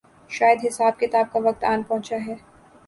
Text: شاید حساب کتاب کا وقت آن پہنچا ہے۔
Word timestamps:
شاید 0.29 0.59
حساب 0.65 0.93
کتاب 0.99 1.25
کا 1.33 1.39
وقت 1.43 1.63
آن 1.63 1.83
پہنچا 1.83 2.17
ہے۔ 2.27 2.35